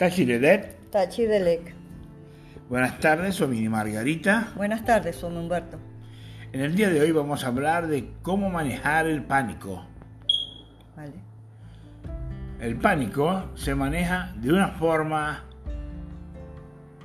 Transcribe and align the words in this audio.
Tachiredet. 0.00 0.90
Tachidelec. 0.90 1.74
Buenas 2.70 2.98
tardes, 3.00 3.34
soy 3.34 3.48
Mini 3.48 3.68
Margarita. 3.68 4.50
Buenas 4.56 4.82
tardes, 4.82 5.16
soy 5.16 5.36
Humberto. 5.36 5.78
En 6.54 6.62
el 6.62 6.74
día 6.74 6.88
de 6.88 7.02
hoy 7.02 7.12
vamos 7.12 7.44
a 7.44 7.48
hablar 7.48 7.86
de 7.86 8.08
cómo 8.22 8.48
manejar 8.48 9.06
el 9.06 9.22
pánico. 9.22 9.84
Vale. 10.96 11.12
El 12.60 12.76
pánico 12.76 13.50
se 13.56 13.74
maneja 13.74 14.32
de 14.36 14.50
una 14.50 14.68
forma 14.68 15.44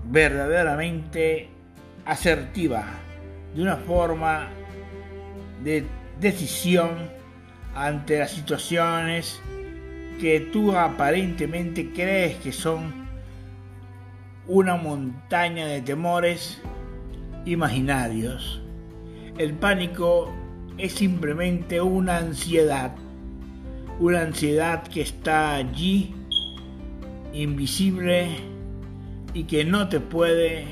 verdaderamente 0.05 1.49
asertiva, 2.05 2.85
de 3.53 3.61
una 3.61 3.75
forma 3.75 4.47
de 5.65 5.83
decisión 6.21 7.09
ante 7.75 8.19
las 8.19 8.31
situaciones 8.31 9.41
que 10.19 10.39
tú 10.39 10.75
aparentemente 10.75 11.91
crees 11.91 12.37
que 12.37 12.51
son 12.51 13.05
una 14.47 14.75
montaña 14.75 15.67
de 15.67 15.81
temores 15.81 16.61
imaginarios. 17.45 18.61
El 19.37 19.53
pánico 19.53 20.33
es 20.77 20.93
simplemente 20.93 21.81
una 21.81 22.17
ansiedad, 22.17 22.95
una 23.99 24.21
ansiedad 24.21 24.83
que 24.83 25.01
está 25.01 25.55
allí, 25.55 26.13
invisible 27.33 28.27
y 29.33 29.43
que 29.43 29.65
no 29.65 29.89
te 29.89 29.99
puede 29.99 30.65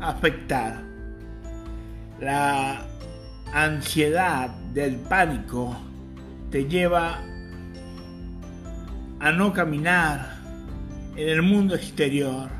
afectar. 0.00 0.82
La 2.20 2.86
ansiedad 3.52 4.50
del 4.72 4.96
pánico 4.96 5.76
te 6.50 6.66
lleva 6.66 7.20
a 9.22 9.30
no 9.30 9.52
caminar 9.52 10.34
en 11.16 11.28
el 11.28 11.42
mundo 11.42 11.76
exterior, 11.76 12.50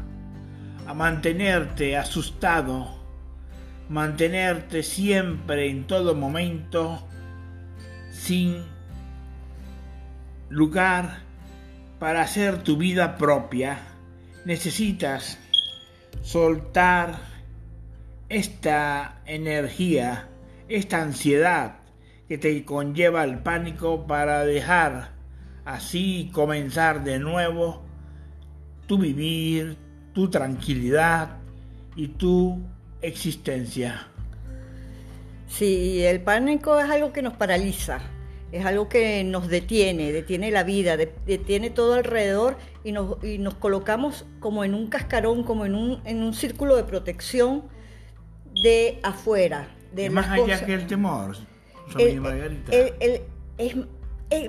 a 0.87 0.95
mantenerte 0.95 1.97
asustado, 1.97 2.87
mantenerte 3.89 4.85
siempre 4.85 5.69
en 5.69 5.89
todo 5.89 6.15
momento 6.15 7.05
sin 8.13 8.63
lugar 10.51 11.23
para 11.99 12.23
hacer 12.23 12.63
tu 12.63 12.77
vida 12.77 13.19
propia. 13.19 13.81
Necesitas 14.45 15.41
soltar 16.23 17.19
esta 18.29 19.21
energía, 19.27 20.29
esta 20.69 21.03
ansiedad 21.03 21.79
que 22.29 22.39
te 22.39 22.65
conlleva 22.65 23.25
el 23.25 23.41
pánico 23.41 24.07
para 24.07 24.45
dejar 24.45 25.22
así 25.65 26.31
comenzar 26.33 27.05
de 27.05 27.19
nuevo 27.19 27.83
tu 28.87 28.99
vivir, 28.99 29.77
tu 30.13 30.29
tranquilidad 30.29 31.39
y 31.97 32.09
tu 32.09 32.61
existencia. 33.01 34.09
Sí, 35.49 36.03
el 36.05 36.21
pánico 36.21 36.79
es 36.79 36.91
algo 36.91 37.13
que 37.13 37.23
nos 37.23 37.35
paraliza, 37.35 38.01
es 38.53 38.65
algo 38.65 38.89
que 38.89 39.23
nos 39.25 39.49
detiene, 39.49 40.13
detiene 40.13 40.51
la 40.51 40.63
vida, 40.63 40.97
detiene 40.97 41.71
todo 41.71 41.95
alrededor 41.95 42.57
y 42.85 42.93
nos, 42.93 43.23
y 43.23 43.39
nos 43.39 43.55
colocamos 43.55 44.25
como 44.41 44.65
en 44.65 44.75
un 44.75 44.89
cascarón, 44.89 45.43
como 45.43 45.67
en 45.67 45.75
un, 45.75 46.01
en 46.05 46.23
un 46.23 46.33
círculo 46.35 46.77
de 46.77 46.85
de 48.63 48.99
afuera. 49.03 49.69
De 49.93 50.09
más 50.09 50.29
allá 50.29 50.65
que 50.65 50.75
el 50.75 50.87
temor, 50.87 51.37
el, 51.99 53.27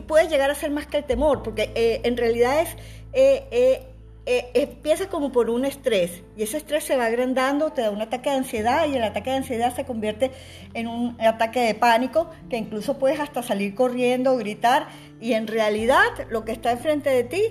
puede 0.08 0.28
llegar 0.28 0.50
a 0.50 0.56
ser 0.56 0.72
más 0.72 0.88
que 0.88 0.98
el 0.98 1.04
temor, 1.04 1.44
porque 1.44 1.72
eh, 1.76 2.02
en 2.04 2.18
realidad 2.18 2.62
es... 2.62 2.70
Eh, 3.14 3.88
eh, 4.26 4.52
empieza 4.54 5.10
como 5.10 5.34
por 5.34 5.50
un 5.50 5.66
estrés 5.66 6.24
y 6.38 6.44
ese 6.44 6.56
estrés 6.56 6.86
se 6.86 6.96
va 6.96 7.08
agrandando, 7.08 7.72
te 7.74 7.82
da 7.82 7.92
un 7.92 8.02
ataque 8.02 8.30
de 8.30 8.38
ansiedad 8.38 8.88
y 8.88 8.96
el 8.96 9.04
ataque 9.04 9.32
de 9.32 9.36
ansiedad 9.36 9.76
se 9.76 9.84
convierte 9.84 10.32
en 10.74 10.88
un 10.88 11.20
ataque 11.20 11.60
de 11.60 11.76
pánico 11.76 12.30
que 12.50 12.56
incluso 12.56 12.98
puedes 12.98 13.20
hasta 13.20 13.44
salir 13.44 13.76
corriendo, 13.76 14.38
gritar 14.38 14.88
y 15.20 15.34
en 15.34 15.46
realidad 15.46 16.06
lo 16.30 16.46
que 16.46 16.54
está 16.54 16.72
enfrente 16.72 17.10
de 17.10 17.26
ti 17.26 17.42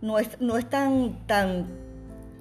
no 0.00 0.18
es, 0.18 0.40
no 0.40 0.56
es 0.56 0.66
tan, 0.70 1.26
tan, 1.26 1.68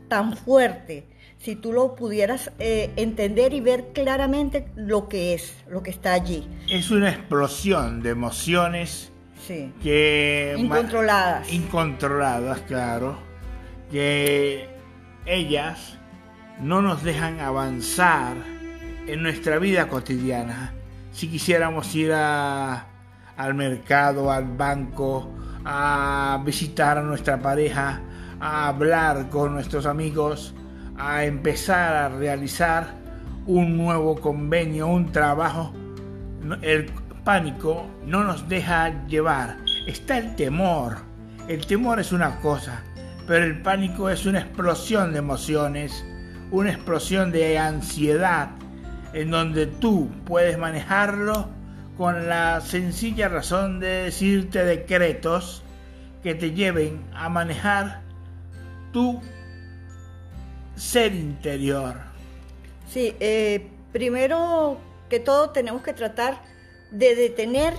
tan 0.07 0.37
fuerte 0.37 1.05
si 1.39 1.55
tú 1.57 1.73
lo 1.73 1.95
pudieras 1.95 2.51
eh, 2.59 2.89
entender 2.95 3.53
y 3.53 3.59
ver 3.59 3.91
claramente 3.93 4.65
lo 4.77 5.09
que 5.09 5.33
es, 5.33 5.57
lo 5.67 5.83
que 5.83 5.89
está 5.89 6.13
allí. 6.13 6.47
Es 6.69 6.89
una 6.89 7.09
explosión 7.09 8.01
de 8.01 8.11
emociones 8.11 9.12
sí. 9.47 9.73
que... 9.81 10.55
Incontroladas. 10.57 11.51
Incontroladas, 11.51 12.61
claro. 12.61 13.17
Que 13.91 14.69
ellas 15.25 15.97
no 16.59 16.81
nos 16.81 17.03
dejan 17.03 17.39
avanzar 17.39 18.35
en 19.07 19.21
nuestra 19.21 19.59
vida 19.59 19.87
cotidiana. 19.87 20.73
Si 21.11 21.29
quisiéramos 21.29 21.93
ir 21.95 22.11
a, 22.13 22.87
al 23.37 23.53
mercado, 23.53 24.31
al 24.31 24.45
banco, 24.45 25.31
a 25.65 26.41
visitar 26.45 26.97
a 26.97 27.01
nuestra 27.01 27.39
pareja, 27.39 28.01
a 28.39 28.67
hablar 28.67 29.29
con 29.29 29.53
nuestros 29.53 29.85
amigos, 29.85 30.53
a 30.97 31.23
empezar 31.25 31.95
a 31.95 32.09
realizar 32.09 32.95
un 33.45 33.77
nuevo 33.77 34.19
convenio, 34.19 34.87
un 34.87 35.11
trabajo, 35.11 35.73
el 36.61 36.91
pánico 37.23 37.85
no 38.05 38.23
nos 38.23 38.47
deja 38.49 39.05
llevar. 39.07 39.57
Está 39.87 40.17
el 40.17 40.35
temor. 40.35 40.97
El 41.47 41.65
temor 41.65 41.99
es 41.99 42.11
una 42.11 42.39
cosa, 42.39 42.83
pero 43.27 43.45
el 43.45 43.61
pánico 43.61 44.09
es 44.09 44.25
una 44.25 44.39
explosión 44.39 45.11
de 45.11 45.19
emociones, 45.19 46.05
una 46.51 46.71
explosión 46.71 47.31
de 47.31 47.57
ansiedad, 47.57 48.49
en 49.13 49.31
donde 49.31 49.67
tú 49.67 50.09
puedes 50.25 50.57
manejarlo 50.57 51.49
con 51.97 52.27
la 52.27 52.61
sencilla 52.61 53.27
razón 53.27 53.79
de 53.79 54.03
decirte 54.05 54.63
decretos 54.63 55.63
que 56.23 56.33
te 56.33 56.51
lleven 56.51 57.03
a 57.13 57.29
manejar 57.29 58.01
tu 58.91 59.21
ser 60.75 61.13
interior. 61.13 61.95
Sí, 62.87 63.15
eh, 63.19 63.69
primero 63.91 64.77
que 65.09 65.19
todo 65.19 65.49
tenemos 65.49 65.81
que 65.81 65.93
tratar 65.93 66.52
de 66.93 67.15
detener 67.15 67.73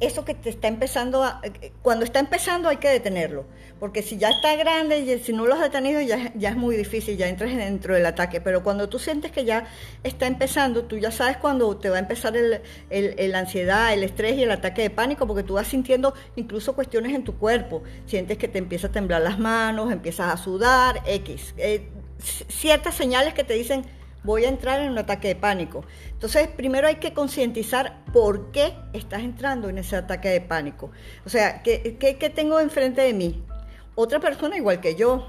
eso 0.00 0.24
que 0.24 0.34
te 0.34 0.50
está 0.50 0.68
empezando 0.68 1.24
a, 1.24 1.40
eh, 1.42 1.72
cuando 1.82 2.04
está 2.04 2.20
empezando 2.20 2.68
hay 2.68 2.76
que 2.76 2.88
detenerlo, 2.88 3.46
porque 3.80 4.02
si 4.02 4.16
ya 4.16 4.30
está 4.30 4.54
grande 4.56 5.00
y 5.00 5.18
si 5.18 5.32
no 5.32 5.46
lo 5.46 5.54
has 5.54 5.60
detenido 5.60 6.00
ya, 6.00 6.32
es 6.36 6.56
muy 6.56 6.76
difícil, 6.76 7.16
ya 7.16 7.28
entras 7.28 7.54
dentro 7.56 7.94
del 7.94 8.06
ataque, 8.06 8.40
pero 8.40 8.62
cuando 8.62 8.88
tú 8.88 8.98
sientes 8.98 9.32
que 9.32 9.44
ya 9.44 9.66
está 10.04 10.26
empezando, 10.26 10.84
tú 10.84 10.98
ya 10.98 11.10
sabes 11.10 11.36
cuando 11.36 11.76
te 11.76 11.90
va 11.90 11.96
a 11.96 12.00
empezar 12.00 12.36
el, 12.36 13.34
ansiedad, 13.34 13.92
el 13.92 14.04
estrés 14.04 14.36
y 14.36 14.44
el 14.44 14.50
ataque 14.52 14.82
de 14.82 14.90
pánico, 14.90 15.26
porque 15.26 15.42
tú 15.42 15.54
vas 15.54 15.66
sintiendo 15.66 16.14
incluso 16.36 16.74
cuestiones 16.74 17.14
en 17.14 17.24
tu 17.24 17.36
cuerpo, 17.36 17.82
sientes 18.06 18.38
que 18.38 18.46
te 18.46 18.58
empieza 18.58 18.88
a 18.88 18.92
temblar 18.92 19.22
las 19.22 19.38
manos, 19.38 19.90
empiezas 19.90 20.32
a 20.32 20.36
sudar, 20.36 21.02
X. 21.06 21.54
Eh, 21.58 21.88
ciertas 22.20 22.94
señales 22.94 23.34
que 23.34 23.44
te 23.44 23.54
dicen 23.54 23.84
voy 24.28 24.44
a 24.44 24.50
entrar 24.50 24.82
en 24.82 24.90
un 24.90 24.98
ataque 24.98 25.28
de 25.28 25.36
pánico. 25.36 25.86
Entonces, 26.10 26.48
primero 26.48 26.86
hay 26.86 26.96
que 26.96 27.14
concientizar 27.14 28.04
por 28.12 28.52
qué 28.52 28.74
estás 28.92 29.22
entrando 29.22 29.70
en 29.70 29.78
ese 29.78 29.96
ataque 29.96 30.28
de 30.28 30.42
pánico. 30.42 30.90
O 31.24 31.30
sea, 31.30 31.62
¿qué, 31.62 31.96
qué, 31.98 32.28
tengo 32.28 32.60
enfrente 32.60 33.00
de 33.00 33.14
mí? 33.14 33.42
Otra 33.94 34.20
persona 34.20 34.58
igual 34.58 34.82
que 34.82 34.94
yo. 34.96 35.26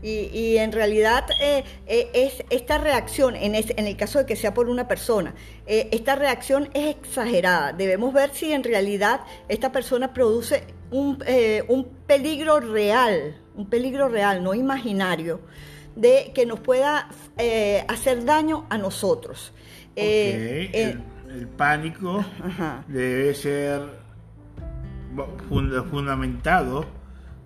Y, 0.00 0.56
en 0.56 0.70
realidad 0.72 1.26
eh, 1.42 1.64
eh, 1.86 2.08
es 2.14 2.44
esta 2.48 2.78
reacción, 2.78 3.34
en, 3.34 3.54
el 3.54 3.96
caso 3.96 4.20
de 4.20 4.26
que 4.26 4.36
sea 4.36 4.54
por 4.54 4.70
una 4.70 4.86
persona, 4.88 5.34
eh, 5.66 5.88
esta 5.90 6.14
reacción 6.14 6.70
es 6.72 6.96
exagerada. 6.96 7.72
Debemos 7.72 8.14
ver 8.14 8.30
si 8.32 8.52
en 8.52 8.62
realidad 8.62 9.22
esta 9.48 9.72
persona 9.72 10.14
produce 10.14 10.62
un, 10.92 11.22
un 11.68 11.84
peligro 12.06 12.60
real, 12.60 13.36
un 13.56 13.68
peligro 13.68 14.08
real, 14.08 14.42
no 14.42 14.54
imaginario 14.54 15.40
de 15.96 16.32
que 16.34 16.46
nos 16.46 16.60
pueda 16.60 17.08
eh, 17.38 17.84
hacer 17.88 18.24
daño 18.24 18.66
a 18.70 18.78
nosotros. 18.78 19.52
Eh, 19.96 20.70
eh, 20.72 20.98
el, 21.28 21.48
pánico 21.48 22.24
debe 22.88 23.34
ser 23.34 23.82
fundamentado 25.90 26.86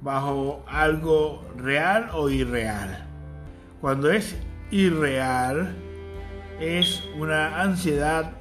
bajo 0.00 0.64
algo 0.68 1.44
real 1.56 2.10
o 2.12 2.28
irreal. 2.28 3.06
Cuando 3.80 4.10
es 4.10 4.36
irreal, 4.70 5.74
es 6.60 7.02
una 7.18 7.60
ansiedad 7.60 8.32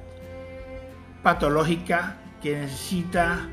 patológica 1.22 2.18
que 2.42 2.56
necesita 2.56 3.48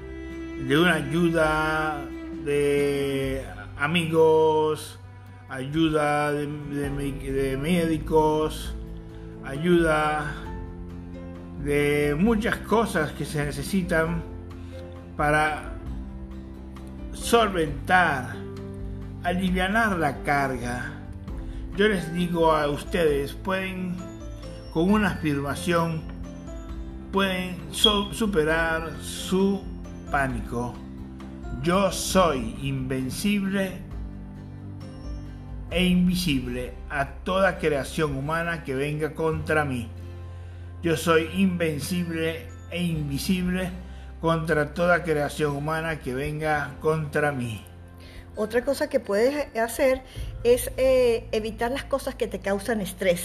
de 0.67 0.77
una 0.77 0.95
ayuda 0.95 2.01
de 2.43 3.45
amigos, 3.77 4.99
ayuda 5.51 6.31
de, 6.31 7.57
médicos, 7.57 8.73
ayuda 9.43 10.33
de 11.61 12.15
muchas 12.17 12.55
cosas 12.59 13.11
que 13.11 13.25
se 13.25 13.43
necesitan 13.43 14.23
para 15.17 15.73
solventar 17.11 18.33
alivianar 19.23 19.99
la 19.99 20.23
carga, 20.23 20.93
yo 21.75 21.89
les 21.89 22.13
digo 22.13 22.53
a 22.53 22.69
ustedes, 22.69 23.33
pueden, 23.33 23.97
con 24.71 24.89
una 24.89 25.09
afirmación, 25.09 26.01
pueden 27.11 27.57
superar 27.71 28.93
su 29.01 29.61
pánico. 30.09 30.73
Yo 31.61 31.91
soy 31.91 32.55
invencible 32.61 33.90
e 35.71 35.85
invisible 35.85 36.73
a 36.89 37.07
toda 37.23 37.57
creación 37.57 38.15
humana 38.15 38.63
que 38.63 38.75
venga 38.75 39.15
contra 39.15 39.65
mí. 39.65 39.89
Yo 40.83 40.97
soy 40.97 41.29
invencible 41.33 42.47
e 42.69 42.83
invisible 42.83 43.71
contra 44.19 44.73
toda 44.73 45.03
creación 45.03 45.55
humana 45.55 45.99
que 45.99 46.13
venga 46.13 46.75
contra 46.81 47.31
mí. 47.31 47.65
Otra 48.35 48.63
cosa 48.63 48.89
que 48.89 48.99
puedes 48.99 49.55
hacer 49.57 50.03
es 50.43 50.71
eh, 50.77 51.27
evitar 51.31 51.71
las 51.71 51.83
cosas 51.83 52.15
que 52.15 52.27
te 52.27 52.39
causan 52.39 52.81
estrés. 52.81 53.23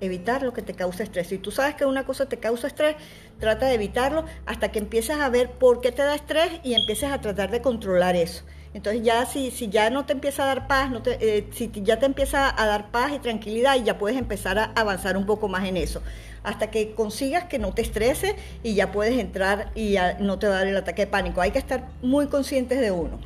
Evitar 0.00 0.42
lo 0.42 0.52
que 0.52 0.62
te 0.62 0.74
causa 0.74 1.04
estrés. 1.04 1.28
Si 1.28 1.38
tú 1.38 1.50
sabes 1.50 1.74
que 1.74 1.86
una 1.86 2.04
cosa 2.04 2.26
te 2.26 2.38
causa 2.38 2.66
estrés, 2.66 2.96
trata 3.38 3.66
de 3.66 3.74
evitarlo 3.74 4.24
hasta 4.46 4.72
que 4.72 4.78
empieces 4.78 5.16
a 5.16 5.28
ver 5.28 5.50
por 5.50 5.80
qué 5.80 5.92
te 5.92 6.02
da 6.02 6.14
estrés 6.14 6.60
y 6.64 6.74
empieces 6.74 7.10
a 7.10 7.20
tratar 7.20 7.50
de 7.50 7.62
controlar 7.62 8.16
eso. 8.16 8.42
Entonces 8.74 9.02
ya 9.02 9.26
si, 9.26 9.50
si 9.50 9.68
ya 9.68 9.90
no 9.90 10.06
te 10.06 10.14
empieza 10.14 10.44
a 10.44 10.46
dar 10.46 10.66
paz, 10.66 10.90
no 10.90 11.02
te, 11.02 11.18
eh, 11.20 11.46
si 11.52 11.70
ya 11.74 11.98
te 11.98 12.06
empieza 12.06 12.48
a 12.50 12.66
dar 12.66 12.90
paz 12.90 13.12
y 13.14 13.18
tranquilidad, 13.18 13.76
y 13.76 13.82
ya 13.82 13.98
puedes 13.98 14.18
empezar 14.18 14.58
a 14.58 14.72
avanzar 14.74 15.16
un 15.16 15.26
poco 15.26 15.48
más 15.48 15.66
en 15.66 15.76
eso. 15.76 16.02
Hasta 16.42 16.70
que 16.70 16.94
consigas 16.94 17.44
que 17.44 17.58
no 17.58 17.72
te 17.72 17.82
estrese 17.82 18.34
y 18.62 18.74
ya 18.74 18.90
puedes 18.90 19.18
entrar 19.18 19.70
y 19.74 19.96
no 20.20 20.38
te 20.38 20.48
va 20.48 20.54
a 20.54 20.58
dar 20.58 20.66
el 20.66 20.76
ataque 20.76 21.02
de 21.02 21.10
pánico. 21.10 21.40
Hay 21.40 21.50
que 21.50 21.58
estar 21.58 21.88
muy 22.02 22.26
conscientes 22.28 22.80
de 22.80 22.90
uno. 22.90 23.20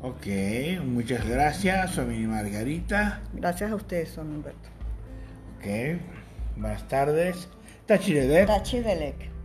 Ok, 0.00 0.26
muchas 0.84 1.26
gracias, 1.28 1.92
Somi 1.92 2.18
Margarita. 2.26 3.20
Gracias 3.32 3.70
a 3.70 3.74
ustedes, 3.74 4.08
Son 4.10 4.28
Humberto. 4.28 4.68
Ok, 5.58 6.00
buenas 6.56 6.86
tardes. 6.88 7.48
Tachidelec. 7.86 8.46
Tachidelec. 8.46 9.37